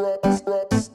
[0.00, 0.90] rocks, rocks,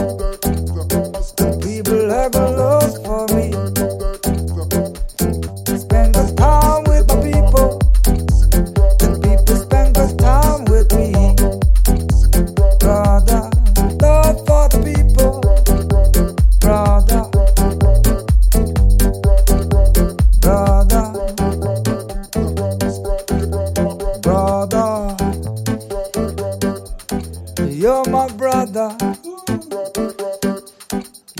[0.00, 0.29] go.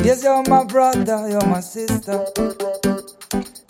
[0.02, 2.24] Yes, you're my brother, you're my sister.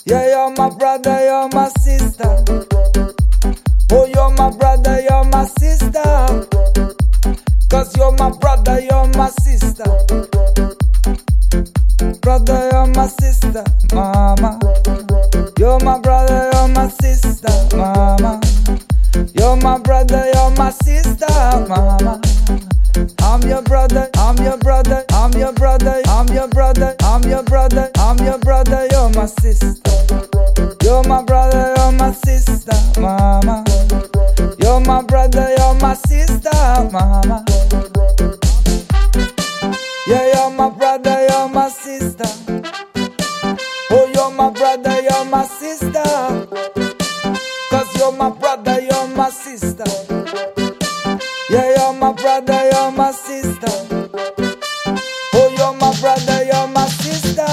[0.05, 2.45] Yeah, you're my brother, you're my sister.
[3.91, 6.03] Oh, you're my brother, you're my sister.
[7.69, 9.85] Cause you're my brother, you're my sister.
[12.21, 14.59] Brother, you're my sister, mama.
[15.59, 18.41] You're my brother, you're my sister, mama.
[19.35, 21.27] You're my brother, you're my sister,
[21.69, 22.00] mama
[23.89, 28.37] brother, I'm your brother, I'm your brother, I'm your brother, I'm your brother, I'm your
[28.39, 29.91] brother, you're my sister.
[30.83, 33.65] You're my brother, you're my sister, mama.
[34.59, 36.51] You're my brother, you're my sister,
[36.93, 37.43] mama.
[40.07, 42.29] Yeah, you're my brother, you're my sister.
[43.93, 46.05] Oh, you're my brother, you're my sister.
[47.71, 49.85] Cause you're my brother, you're my sister.
[51.49, 53.10] Yeah, you're my brother, you're my
[53.63, 57.47] Oh, you're my brother, you're my sister.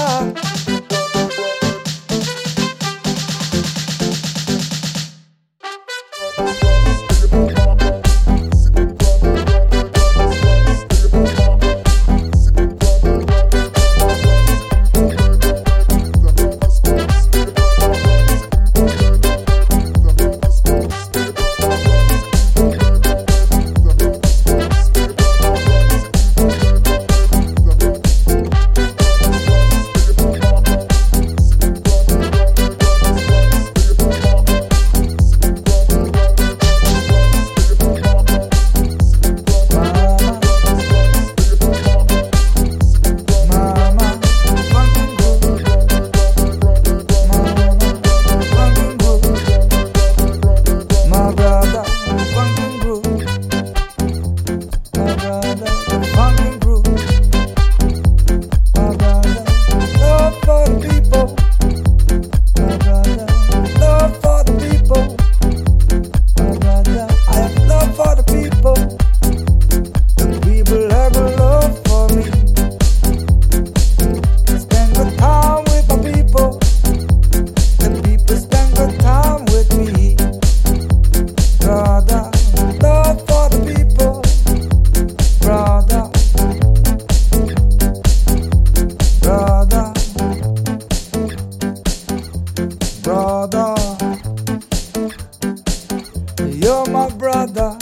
[96.68, 97.77] You're my brother.